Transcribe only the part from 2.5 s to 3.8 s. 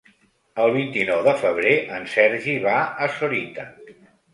va a Sorita.